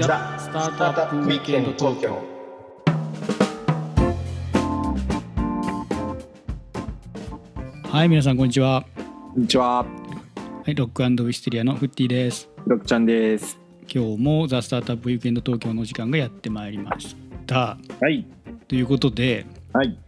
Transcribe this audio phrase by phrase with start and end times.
[0.00, 2.22] ザ・スタートアップウィークエンド東京
[7.86, 8.86] はい皆さんこんにちは
[9.34, 9.86] こんにちは、は
[10.66, 13.58] いロックウィステリアのフッティですロックちゃんです。
[13.92, 17.14] 今日もザ・スタートアップウィークエンド東京の時間がやってまいりまし
[17.46, 18.26] たはい。
[18.68, 19.44] ということで
[19.74, 19.98] はい。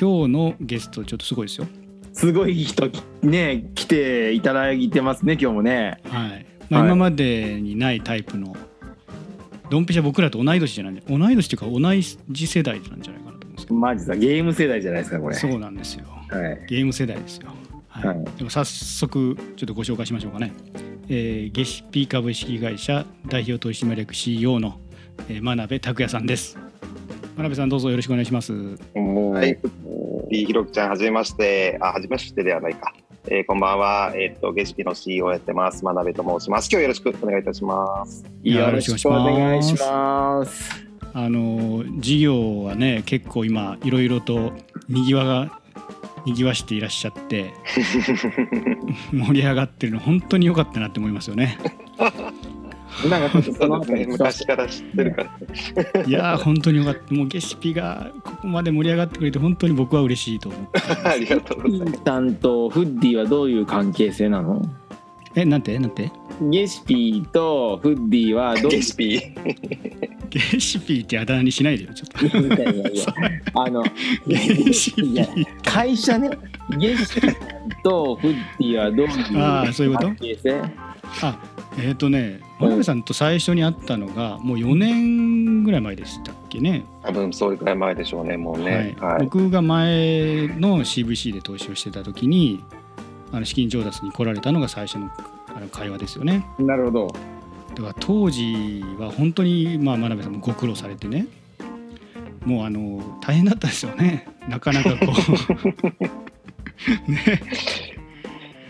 [0.00, 1.66] 今日のゲストちょっとすごいですよ
[2.14, 2.88] すごい人
[3.22, 6.00] ね来ていただいてますね今日もね。
[6.04, 8.56] はい、まあ、はい今までにないタイプの
[9.70, 11.02] ドンピシャ僕らと同い年じゃない。
[11.08, 11.94] 同い年っていうか同
[12.30, 13.74] じ世代なんじゃないかなと思うんですけど。
[13.74, 15.34] マジさゲーム世代じゃないですかこれ。
[15.34, 16.06] そうなんですよ。
[16.06, 16.66] はい。
[16.68, 17.48] ゲーム世代ですよ、
[17.88, 18.06] はい。
[18.08, 18.24] はい。
[18.36, 20.52] でも早速ちょっとご紹介しましょうかね、
[21.08, 24.80] えー、ゲシピ株式会社代表取締役 CEO の、
[25.28, 26.58] えー、真鍋拓也さんです。
[27.36, 28.52] 真鍋さんどうぞよろしくお願いします。
[28.52, 29.58] はい、
[30.30, 32.92] ひろきちゃん、はじめまして、あ、はじめましてではないか。
[33.30, 36.70] えー、こんばんは、えっ、と、ゲシピの CEO をやってます、真鍋と申します。
[36.72, 38.24] 今日よろしくお願いいたします。
[38.42, 40.88] よろしくお願いしますよろしくお願いします。
[41.12, 44.52] あの事業はね結構今いろいろと
[44.88, 45.60] にぎわが
[46.26, 47.52] にぎわしていらっしゃって
[49.12, 51.58] 盛り上がってるの本当に良かったなって思いますよね。
[53.08, 55.24] なんかちょっとその昔から知ってるか
[55.94, 56.02] ら。
[56.04, 57.14] いやー本当に良かった。
[57.14, 62.00] もうゲシピがここまで盛り上がってくれて本当に僕は嬉しいと思って ありがとうございます。
[62.04, 64.62] さんとフッディはどういう関係性なの？
[65.34, 65.78] えなんて？
[65.78, 66.10] なんて？
[66.50, 69.20] ゲシピーとフッディはどうゲシピ。
[70.30, 72.38] ゲシピってあだ名にしないでよちょっと。
[72.38, 73.04] いやいやいや。
[73.54, 73.82] あの
[74.26, 74.36] ゲ
[74.72, 75.14] シピ。
[75.64, 76.30] 会社ね。
[76.78, 77.34] ゲシピー
[77.82, 80.08] とフッディはどうあーそういうこと？
[80.08, 80.62] いう関係性？
[81.22, 81.38] あ
[81.78, 86.84] えっ、とね真鍋さんと最初に会ったのがもう4年ぐらい前でしたっけね。
[87.02, 88.96] 多分それくらい前でしょうね、もうね。
[89.00, 89.24] はいはい。
[89.24, 92.62] 僕が前の CVC で投資をしてた時に
[93.32, 95.10] あの資金調達に来られたのが最初の
[95.54, 97.06] あの会話ですよねなるほど。
[97.74, 101.26] だから当時は本当にまあ真鍋さんもご苦労されてね
[102.44, 106.02] もうあの大変だったですよねなかなかこう
[107.10, 107.42] ね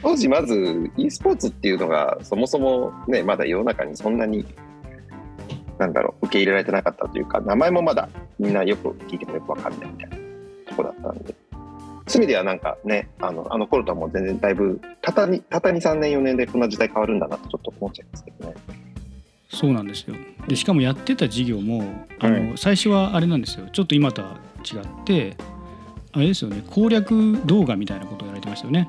[0.02, 4.44] 当時、まず e スポーツっていうのが、そもそもね、まだ世の中にそんなに。
[5.78, 8.08] なんだろう、受け入れられてなかったというか、名前もまだ
[8.40, 10.16] みんなよく聞いてもよくわかんないみたいな
[10.70, 11.34] とこだったんで。
[12.08, 18.54] そういう意味ではなんかね、あのあの頃とはもう全然だいぶ、たたに、たたに3年、4年でこんな時代変わるんだなとちょっと思っちゃいますけどね。
[19.50, 20.14] そうなんですよ
[20.46, 21.82] でしかもやってた事業も
[22.18, 25.36] あの、最初はあれなんですよちょっと今とは違って
[26.12, 28.88] あれですよね攻略動画みたいなことをやられてましたよね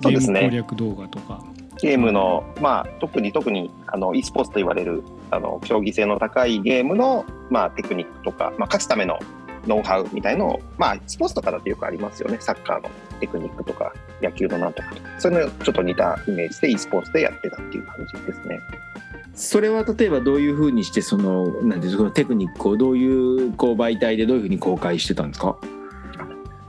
[0.00, 1.42] ゲーム攻略動画とか
[1.80, 9.18] ゲームの、まあ、特に特にあの e スポーツと言われるあの競技性の高いゲームの、まあ、テクニックとか、まあ、勝つための
[9.66, 13.92] ノウハウみたいのを、まあ、スポーツとかだとよくありますよねサッカーのテクニックとか
[14.22, 18.60] 野球のなんとかとかそういうのちょっと似たイメージで e スポーツでやってたっていう感じですね。
[19.34, 25.56] それは例えばどういうふうにしてそのなんていうのテクニックをどういうこう媒体でどういうふうに公開してたんですか？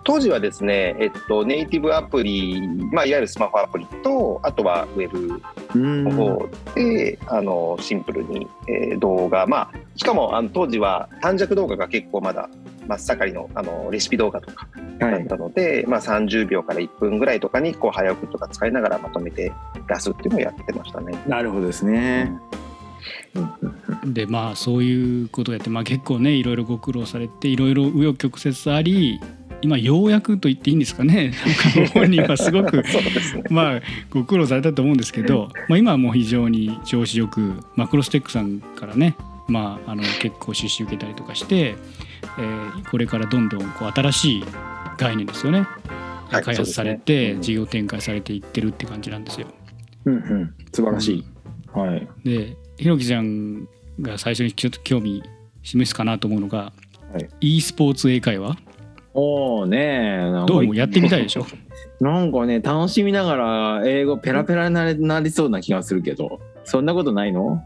[0.09, 5.39] 当時はですね、えっと、ネイティブアプリ、まあ、いわゆるスマホアプリとあとはウェブ
[5.75, 12.49] うんの方で、あのシンプルに、えー動画、まあ、しかもあの当時は短尺動画が結構まだ
[12.87, 14.67] 真っ盛りのあのレシピ動画とか
[14.99, 15.11] はい。
[15.11, 19.51] だったので、まあ、30秒から1分ぐらいとかにこう早送りとか使いながらまとめて
[19.87, 21.17] 出すっていうのをやってましたね。
[21.27, 22.33] なるほどですね。
[24.05, 29.21] でまあそういうことをやって、まあ、結構ねいろいろご苦労されていろいろ紆余曲折あり
[29.61, 31.31] 今ようやくと言っていいんですかね？
[31.75, 33.43] なんかご本人はすごくすね。
[33.49, 39.15] まあご苦労されたと思うんですけど、まあ、今はもう非常に調子よくマクロステックさんからね、
[39.47, 41.75] まあ、あの結構出資受けたりとかして、
[42.37, 44.43] えーこれからどんどんこう新しい
[44.97, 45.59] 概念ですよね、
[46.29, 49.47] はい開発されて、ね事業展開されていってるって感じなんですよ。
[50.05, 50.53] うんうん。
[50.71, 51.25] 素晴らしい。
[51.73, 52.07] はい。
[52.23, 53.67] でひろきちゃん
[53.99, 55.23] が最初にちょっと興味
[55.63, 56.71] 示すかなと思うのが、
[57.11, 58.57] はい e スポーツ英会話
[59.13, 61.45] おおねどうもやってみたいでしょ？
[61.99, 67.61] なんかね楽しみながら英語ペラペラになれなりそうな気がするけどそんなことないの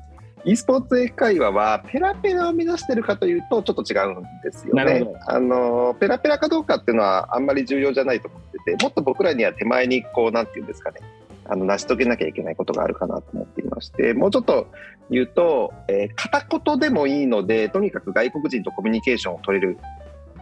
[0.45, 5.05] ？e スポーツ英会話はペラペラを目指してるかというとちょっと違うんですよね。
[5.27, 10.97] あのペラペラかどうかっていうのはあんまり重要じゃないと思っててもっと僕らには手前にこうなんていうんですかね
[11.45, 14.67] あの成し遂げなきゃいけないことがあるかなと思っていましてもうちょっと
[15.11, 19.77] 言うと、えー片言でもいいのでとにかく外国人とコミュニケーションを取れる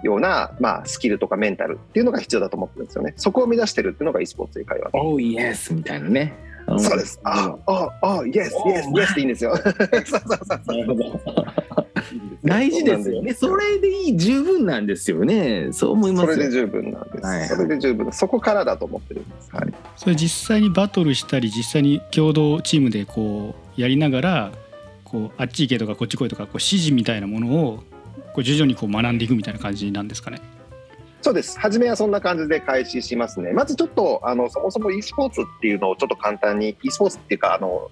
[0.04, 3.14] ような、まあ、スキルとかメンタルっていうのが必要だと思ってるんですよね。
[3.18, 4.90] そこを目指してるっていうのが e スポーツ英会話。
[4.94, 6.34] おーイエスみたいなね。
[6.70, 7.20] んそうです。
[7.24, 9.56] ああ、ああ、イエス、イエス、イエスっていいんですよ。
[9.58, 10.78] そうそうそうそう。
[10.78, 11.46] なるほど
[12.44, 13.34] 大事ですよね。
[13.34, 15.70] それでいい十分なんですよね。
[15.72, 16.34] そう思いますよ。
[16.34, 17.26] それで十分なんです。
[17.26, 18.12] はいそれで十分。
[18.12, 19.50] そこからだと思ってるんです。
[19.56, 19.74] はい。
[19.96, 24.52] それ実際にバトルしたり実際に共同チームでこうやりながら
[25.04, 27.84] こうあっち行けとかこっち来いとかこう指示みたいなものを
[28.34, 30.42] こう徐々にこう学んでいくみたいな感じなんですかね。
[31.22, 31.60] そうです。
[31.60, 33.54] 初めはそんな感じで開始しますね。
[33.54, 37.92] まずちょっと、あの、そもそも e スポーツっていうのをちょっと簡単に、e スポーツっていうか、あの、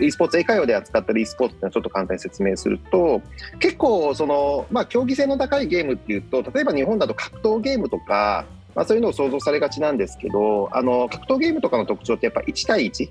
[0.00, 3.20] e スポーツ英会話で扱ってる e スポーツっていうのをちょっと簡単に説明すると、
[3.60, 13.10] 結構、その、まあ、競技性の高いゲームっていうと、例えば日本だと格闘ゲームとか、まあ、そういうのを想像されがちなんですけど、あの、格闘ゲームとかの特徴ってやっぱ1対1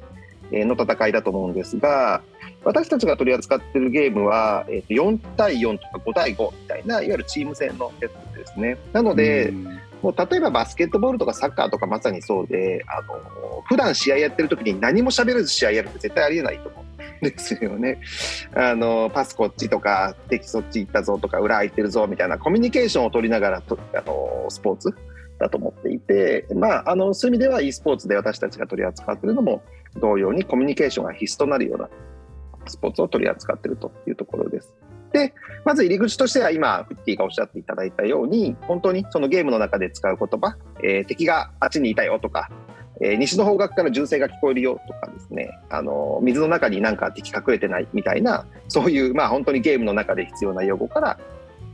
[0.66, 2.24] の戦いだと思うんですが、
[2.64, 8.78] 私たちが取り扱っているゲームは、えー、と4対4とか5対5みたいないわゆるチーム戦のやつですね。
[8.94, 9.54] なので、
[10.02, 18.02] もう例えばバスケットボールとかサッカーとかまさにそうで、あの普段試合やってる時に何も喋らず試合やるって絶対ありえないと思うんですよね。
[18.54, 24.94] あのパスこっちとか敵そっち行ったぞとか裏空いてるぞみたいなコミュニケーションを取りながらとあのスポーツ
[25.40, 29.64] だと思っていて、まあ、あのそういう意味では e スポーツで私たちが取り扱っているのも
[30.00, 31.90] 同様にコミュニケーションが必須となるような
[32.68, 34.74] スポーツを取り扱っているというところです。
[35.12, 35.34] で、
[35.64, 42.50] まず入り口としては今、フッティがおっしゃっていただいたように、本当にそのゲームの中で使う言葉、えー、敵があっちにいたよとか、
[43.02, 51.20] えー、西の方角から銃声が聞こえるよとかですね、あの水の中になんか敵隠れてないみたいな、そういう、まあ、本当にゲームの中で必要な用語から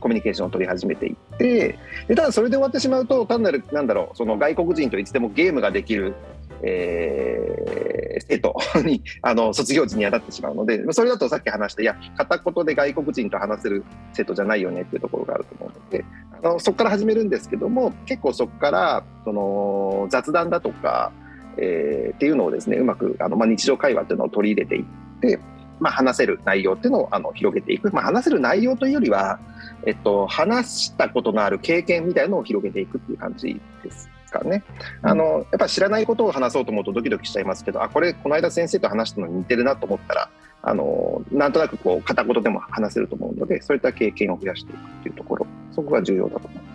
[0.00, 1.78] コミュニケーションを取り始めていって
[2.08, 6.14] でただそれで終わってしまうと単なるなんだろうその外国人といつでもゲームができる
[6.62, 8.54] えー、生徒
[8.84, 16.04] に あの卒業時に当たってしまうのでそれだとさっき話したいや片言で外国人と話せる生徒じゃないよねっていうところがあると思うので
[16.42, 21.12] あのそこから始めるんですけども結構そこからその雑談だとか、
[21.56, 24.84] えー、っていうのをですねうまくあの、まあ、日常会話っていうのを取り入れていっ
[25.20, 25.38] て、
[25.78, 29.38] まあ、話せる内容っていうのをあの広げていく、まあ、話せる内容というよりは、
[29.86, 34.08] えっと、話したことのある経験みたいなのを広げていくっていう感じです。
[34.30, 34.62] かね。
[35.02, 40.30] あの、やっぱ知らないことを話そうと思うとドキドキしちゃいますけど、あ、これ、この間先生と話したのに似てるなと思ったら、
[40.62, 46.70] あの、なんとなくこう、片言でも話せると思うので、そういった経験を増やしていくっていうところ、そこが重要だと思っています。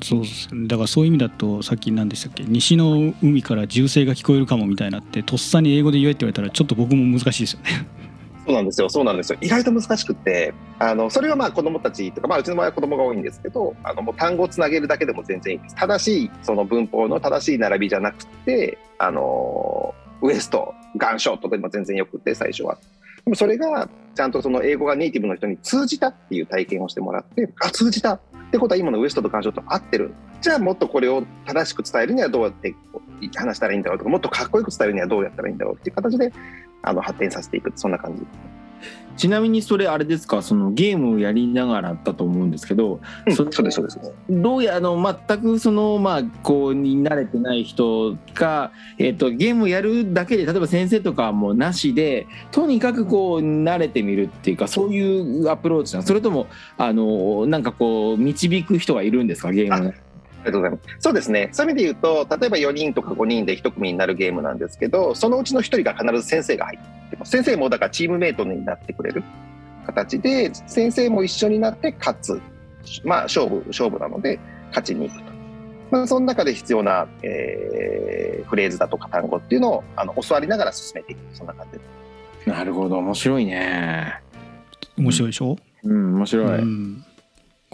[0.00, 2.44] そうですねだからそういう意味だとさっき何でしたっけ？
[2.44, 7.86] 西の海から銃声が聞こえるかもみたいなってとっさに英語で言えって言われたらちょっと僕も難しいですよね。
[8.44, 9.38] そうなんですよ、そうなんですよ。
[9.40, 15.74] 意外と難しくて、あのそれはまあ子供たちとか、まあうちの場合は子供が多いんですけど、あのもう単語をつなげるだけでも全然いいです。
[15.76, 22.78] 正しいその文法の正しい並びじゃなくて、あのウエスト、ガンショットでも全然よくて最初は。
[23.24, 28.18] でもそれがちゃんとその英語がネイティブの人に通じたっていう体験をしてもらって、あ通じた
[28.52, 30.12] ってことは今のウエストと感情と合ってる。
[30.42, 32.74] じゃあもっとこれを正しく伝えるにはどうやって
[33.34, 36.30] 話したらいいんだろうとか、もっとかっこよく伝えるにはどうやったらいいんだろうっていう形で
[36.82, 38.26] あの発展させていくそんな感じ
[39.16, 40.40] ちなみにそれあれですか？
[40.40, 44.00] そのゲームをやりながらだと思うんですけど、うん、そうですそうです。
[44.30, 56.46] どうやあの全くそのまあこうに慣れてない人が、えーと、ゲームをやるだけで例えば先生とかもなしでとにかくこう慣れてみるっていうかそういうアプローチなそれとも
[56.78, 59.52] あのなんかこう導く人がいるんですか？
[59.52, 59.94] ゲーム
[60.42, 60.96] ありがとうございます。
[61.00, 61.48] そうですね。
[61.52, 67.30] そういう意味で言うと、例えば4人とか5人で1組になるゲームなんですけど、そのうちの1人が必ず先生が入ってます。
[67.30, 69.22] 先生もだからチームメイトになってくれる
[69.86, 72.40] 形で、先生も一緒になって勝つ。
[73.04, 75.32] まあ、勝負、勝負なので、勝ちに行くと。
[75.90, 81.18] まあ、その中で必要な、えー、フレーズだとか単語っていうのをあの教わりながら進めていく。
[81.34, 81.78] そんな感じ
[82.46, 82.50] で。
[82.52, 82.96] なるほど。
[82.98, 84.20] 面白いね。
[84.96, 85.56] 面白いでしょ？
[85.84, 86.58] うん、面白い。
[86.58, 87.04] うん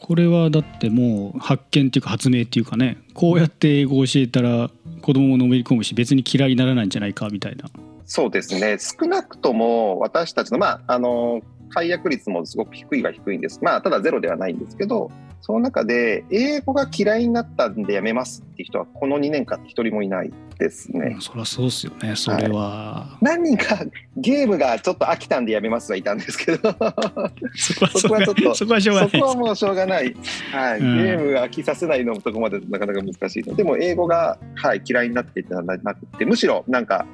[0.01, 4.71] これはだってもう発見っていうか発明っていうかねこうやって英語を教えたら
[5.03, 7.69] 子供ものめり込むし別に嫌いにならないんじゃないかみたいな。
[8.07, 13.61] そうですね少なくとも私たちのまああの解約率もすごく低いは低いんです。
[13.63, 15.11] まあただゼロではないんですけど
[15.41, 21.17] その中で英語が嫌いになったんでやめますって人はこの2年間一人もいないですね。
[21.21, 22.17] そりゃそうですよね。
[22.17, 23.79] それは、はい、何人か
[24.17, 26.71] ゲームがちょっと飽きたんでやめますはいたんですけど。
[27.55, 29.11] そこはちょっとそこはしょうがない。
[29.11, 30.17] そこはもうしょうがない、
[30.53, 37.07] はい、うん、ゲームが飽きさせないのもとこまでなかなか難しいのでも英語が、はい、嫌いになっていたなくてむしろなんか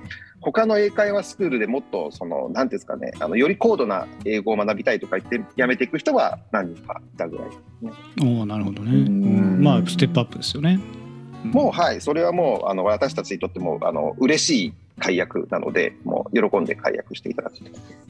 [0.45, 8.41] 他の英会話スクールでもっとその何ですかねあのより高度な英語を学びたいとか言ってやめていく人は何人かいたぐらいですね。
[8.41, 9.09] おなるほどね。
[9.09, 10.79] まあステップアップですよね。
[11.45, 17.57] もうはいそれはもうあの私たちにとってもあの嬉しい解約なのでもう喜んで解約していただく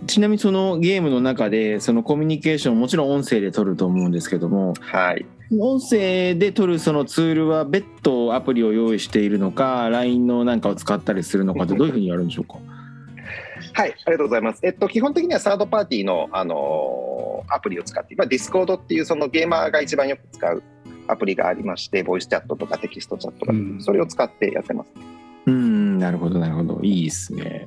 [0.07, 12.59] ちなみにそのゲームの中でそのコミュニケーションもちろん音声で取ると思うんですけども、はい、音声で取るそのツールは別途アプリを用意しているのか LINE のなんかを使ったりするのかってどういうふうにやるんでしょうか？
[13.73, 14.61] はい、ありがとうございます。
[14.63, 20.63] えっと、基本的にはサードパーティーの、あのー、アプリを使って、まあ、ディスコードっていうそのゲーマーが一番よく使う
[21.09, 24.91] アプリがありまして、ボイスチャットとかテキストチャットとか、うん、それを使ってやってます。
[25.47, 27.67] うんなるほどなるほどいいですね。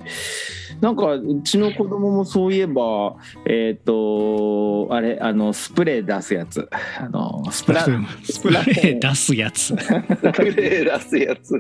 [0.80, 3.16] なんかうちの子供もそういえば
[3.48, 7.82] えっ、とあれあのスプレー出すやつあのスプラ
[8.22, 11.60] スプレー出すやつスプレー出すやつ。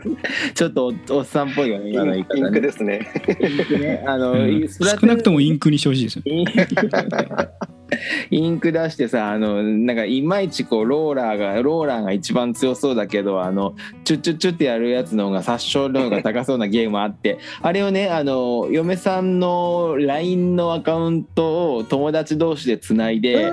[0.53, 2.61] ちょっとおっさんっぽいよねイ今の言い方ンインクね。
[2.61, 3.07] ですね。
[3.27, 6.23] インクねあの、うん少なくともインクにしてほしいですよ
[8.31, 17.39] インク出してさあのなんかいまいちこうローラーがローラーが一番強そうだけどあのチュッチュッチュッってやるやつの方が殺傷能が高そうなゲームあって。
[17.61, 23.51] あれをねあの嫁さんの LINE のアカウントを友達同士でつないで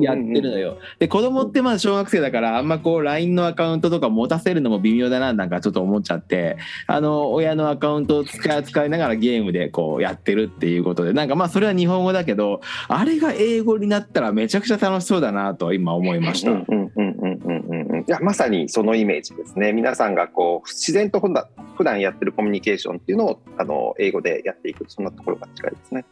[0.00, 0.78] やってるのよ。
[0.98, 6.56] で子供ってまだ小学生だからあんまこう LINE のアカウントとか持たせるのも微妙だななんかちょっと思っちゃって。
[6.86, 11.12] あの親のアカウントを使い使いながらゲームでこうやってるっていうことで。
[11.12, 16.52] なんかまあそれは日本語だけどあれが英語になったらめちゃくちゃ楽しそうだなと今思いました。
[16.52, 21.44] うんうんうんうんうんうんうんいやまさにそのイメージですね皆さんがこう自然と普段
[21.76, 26.04] 普段やってるコミュニケーションっていうのをあの英語でやっていくそんなところが近いですね。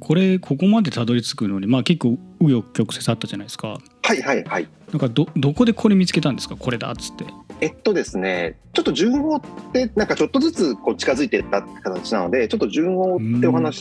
[0.00, 4.68] これここまでたどり着くのにまあ結構紆余曲折あったじゃないですかはいはいはい。
[4.90, 6.56] なんかどどこでこれ見つけたんですか？
[6.56, 7.24] これだっつって
[7.60, 9.40] えっとですね、ちょっと順を追っ
[9.72, 13.80] て、なんかちょっとずつこう近づいていったって形なので、ちょっと順を追ってお話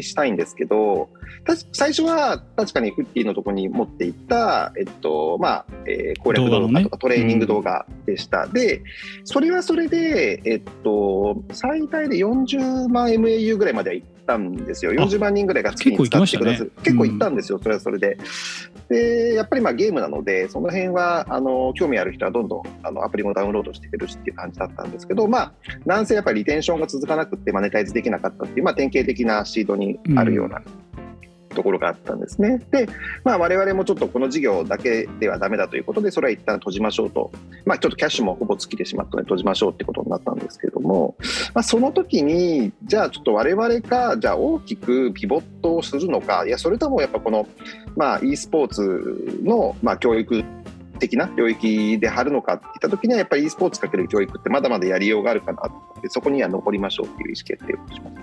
[0.00, 1.08] ししたいんですけど、
[1.72, 8.46] 最初は確かにフッティのところに持っていった、えっと、まあ、えー攻略動画とかトレーニング動画でした。
[8.46, 8.82] で、
[9.24, 14.92] それはそれで、えっと、最大で40万 MAU ぐらいまでは行ったんですよ。
[14.92, 16.58] 40万人ぐらいが月に使ってくださる。
[16.58, 18.18] 結構行きましたね結構行ったんですよ、それはそれで。
[18.88, 25.52] でやっぱりまあゲームなのでその辺はあの興味ある人はどんどんあのアプリもダウンロードしてくるしっていう感じだったんですけどまあ
[25.86, 30.62] なんせやっぱりリテンションが続かなくてマネタイズできなかったっていう、まあ、典型的なシードにあるような。
[31.52, 32.60] ところがあったんですね。
[32.70, 32.88] で、
[33.24, 37.30] まあ、我々もちょっとこの事業だけではダメだということで、それは一旦閉じましょうと、
[37.64, 41.16] まあ、ちょっとキャッシュもほぼ尽きてしまったので、閉じましょうってことになったんですけども、
[41.54, 47.46] まあ、その時に、じゃあちょっと我々が、じゃあ大きくピボットをするのか、いや、それともやっぱこの、
[47.96, 50.44] まあ、e スポーツの、まあ、教育
[51.02, 58.22] 的な領域で張るのかっていった時にはやっぱり e スポーツかける教育ってまだまだやりようがあるかなってそこには残りましょうっていう意思決定をしました、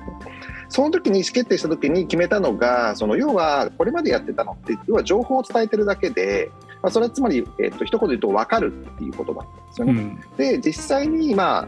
[0.69, 6.50] その時に意思決定した時に決めたのがその要はこれまでやってたのって要は情報を伝えてるだけで、
[6.81, 9.93] まあ、それはつまり、えっと一言で言うと分かるっていうことだったんですよね。
[9.93, 11.67] うんで実際にまあ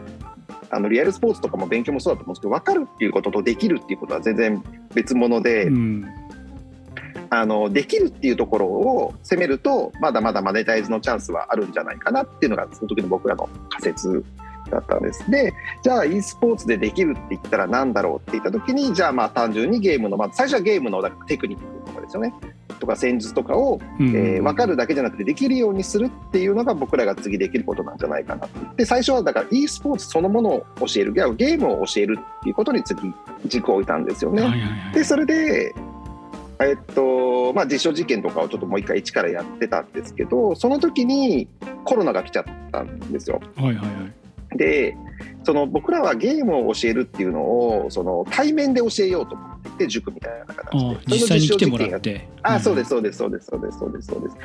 [0.70, 4.62] あのリアルスポーツとかも勉強もそうだと思うんですけど分かるっていうこととできるっていうことは全然
[4.94, 6.04] 別物で、うん
[7.34, 14.22] あのできるっていうところを攻めるとまだまだマネタイズのチャンスはあるんじゃないかなっていうのがその時の僕らの仮説
[14.70, 22.34] だったんですでじゃあ e スポーツでできるって言ったら何だろうって言った時にじゃあまあ単純にゲームの、まあ、最初はゲームのテクニックとかですよね。
[22.78, 28.58] とか戦術とかを、うんえー分かるだけじゃなくてできるようにするっていうのが僕らが次できることなんじゃないかなって。
[28.78, 31.12] で最初はだから e スポーツそのものを教える。
[31.12, 33.14] いやゲームを教えるっていうことに次
[33.46, 34.92] 軸を置いたんですよね。
[34.92, 35.74] でそれで、
[36.64, 41.48] えっとまあ、実証実験とかをちょっともう一回一からやってたんですけどその時に
[41.84, 43.40] コロナが来ちゃったんですよ。
[43.56, 44.56] はいはいはい。
[44.56, 44.96] で
[45.44, 50.78] その僕らはゲームを教えるっていうのをその対面で教えようと思っていて塾みたいな形で。
[50.78, 52.28] ああ実際に来てもらって。
[52.42, 54.36] あそうですそうですそうですそうですそうですそうです。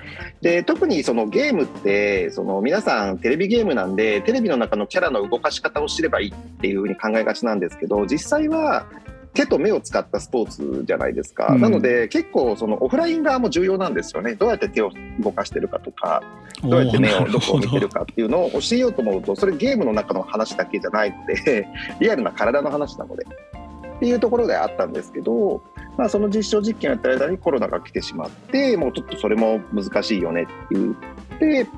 [0.41, 8.85] で特にそのゲームってその皆さんテレビゲームなんでテレビの中のキャラの動かし方を知ればいいっていうふうに考えがちなんですけど実際は
[9.33, 11.61] 手と目を使ったスポーツじゃないですか、うん。
[11.61, 14.35] なので結構そのオフライン側も重要なんですよね。
[14.35, 16.21] どうやって手を動かしてるかとか
[16.63, 21.67] うんどうやって目をどこを見てるかっていうのを教えようと思うとそれゲームの中の話だけじゃないので
[21.99, 23.25] リアルな体の話なので。
[23.25, 25.63] っていうところであったんですけど、
[25.97, 31.71] まあ、その実証実験をやった間にコロナが来てしまってもうちょっとそれも難しいよねって言ってだか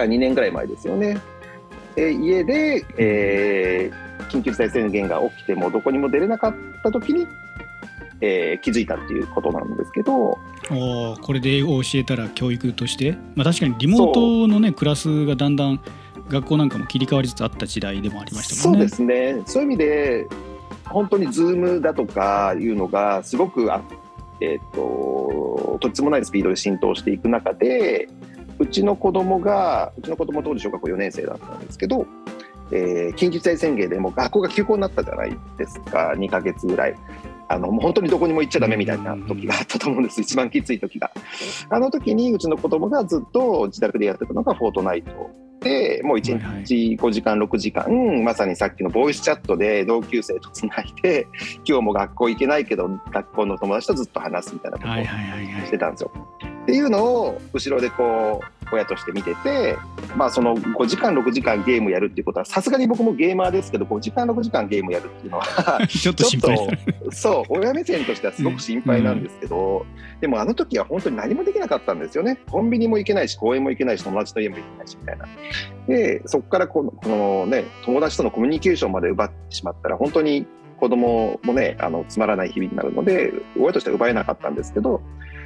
[0.00, 1.18] ら2年ぐらい前ですよね。
[1.94, 7.26] で家で、えー緊急事態宣言が起きてもどこにも出れなかった時に、
[8.20, 15.80] えー気づいたっていうことなんですけど、おーこれで英語を教えたら教育として、まあ、確かにリモートのねクラスがだんだん
[16.28, 18.88] 学校なんかも切り替わりつつあった時代でもありましたもんね。
[18.88, 19.42] そうですね。
[19.46, 20.26] そういう意味で
[20.86, 23.82] 本当に Zoom だとかいうのがすごくあ、
[24.40, 28.08] えー、ととてつもないスピードで浸透していく中で
[28.58, 32.06] うちの子供がうちの子供当時小学校4年生だったんですけど、
[32.72, 36.12] えー緊急事態宣言でもう学校が休校になったじゃないですか。
[36.16, 36.94] 2ヶ月ぐらい。
[37.48, 40.20] あのもう本当にどこにも行っちゃダメみたいな時があったと思うんです。
[40.20, 41.10] 一番きつい時が。
[41.68, 47.86] あの時にうちの子供がずっと自宅でやってたのがフォートナイトでもう1はいはい日5時間6時間
[48.24, 51.26] まさにさっきのボイスチャットで同級生とつないで
[51.66, 54.94] 今日も学校行けないけど学校の友達とずっと話すみたいなことを
[55.66, 56.12] してたんですよ。
[56.62, 59.76] っていうのを後ろでこう親として見てて、
[60.16, 66.78] まあ、その5時間6時間ゲームやるっていうことはさすがに僕もゲーマーですけど5時間6時間ゲームやるっていうのは ちょっと心配。
[67.12, 69.84] そう親目線としてはすごく心配なんですけど、
[70.20, 72.38] でもあの時は本当に何もできなかったんですよね。
[72.50, 75.26] コンビニも行けないし公園も行けないし友達の家も行けないしみたいな。
[75.88, 80.46] でそこからこのこの、ね、友達とのコミュニケーションまで奪ってしまったら本当に
[80.78, 85.02] 子供もねあのつまらない日々になるので親としては奪えなかったんですけど、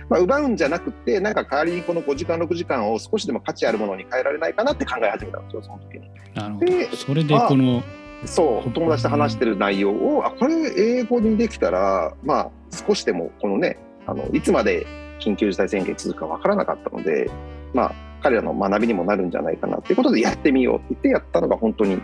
[0.08, 6.11] まあ、奪うんじゃなくてなんか代わりにこの5時間6時間を少しでも価値あるものに変えられないかなって考え始めたんですよその時に。
[6.34, 7.82] なるほどでそれでこの
[8.25, 10.54] そう友達と話してる内容をあこれ
[10.99, 14.87] 英語にできたらまあ少しでもこのねあのいつまで
[15.20, 17.30] 緊急事態宣言続くかわからなかったので
[17.73, 22.00] まあ彼らの学びにもなるんじゃないかなっていうことでやってみようって言ってやったのが本当に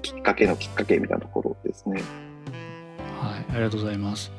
[0.00, 2.00] きっかけのきっかけみたいなところですね。
[3.20, 4.30] はいありがとうございます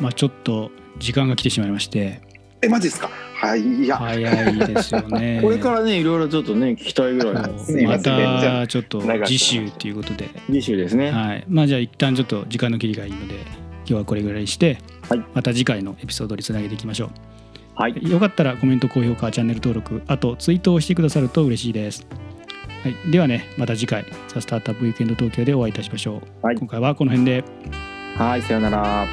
[0.00, 2.20] まあちょっと時間が来てしまいまして。
[2.60, 3.08] えマジですか？
[3.34, 3.84] はい。
[3.84, 5.38] いや、早いですよね。
[5.44, 7.58] これからねいろいろちょっとね聞きたいぐらいの。
[7.58, 10.28] すいまませんねじゃたちょっと次週ということで。
[10.46, 11.10] 次週ですね。
[11.10, 14.78] はい、まあじゃあ一旦ちょっと時間の切りがいいので今日はこれぐらいにして、
[15.08, 15.22] はい。
[15.34, 17.10] また次回のエピソードにつなげていきましょ
[17.76, 22.08] はい、うよかったらコメント高評価チャンネル登録あとツイートをしてくださると嬉しいです、
[22.82, 26.56] はい、ではねまた次回「ザ・スタートアップウィークエンド東京」でお会いいたしましょう、はい。
[26.56, 27.44] 今回はこの辺で。
[28.16, 29.06] はい、さようなら